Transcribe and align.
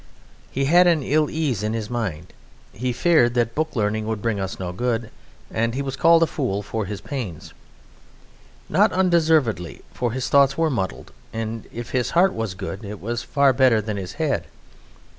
He 0.49 0.65
had 0.65 0.87
an 0.87 1.03
ill 1.03 1.29
ease 1.29 1.61
in 1.61 1.73
his 1.73 1.87
mind. 1.87 2.33
He 2.73 2.91
feared 2.91 3.35
that 3.35 3.53
book 3.53 3.75
learning 3.75 4.07
would 4.07 4.19
bring 4.19 4.39
us 4.39 4.59
no 4.59 4.71
good, 4.71 5.11
and 5.51 5.75
he 5.75 5.83
was 5.83 5.95
called 5.95 6.23
a 6.23 6.25
fool 6.25 6.63
for 6.63 6.85
his 6.85 7.01
pains. 7.01 7.53
Not 8.67 8.91
undeservedly 8.93 9.83
for 9.93 10.11
his 10.11 10.27
thoughts 10.27 10.57
were 10.57 10.71
muddled, 10.71 11.11
and 11.31 11.67
if 11.71 11.91
his 11.91 12.09
heart 12.17 12.33
was 12.33 12.55
good 12.55 12.83
it 12.83 12.99
was 12.99 13.21
far 13.21 13.53
better 13.53 13.79
than 13.79 13.97
his 13.97 14.13
head. 14.13 14.47